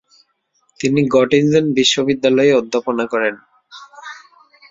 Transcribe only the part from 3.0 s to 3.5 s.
করেন।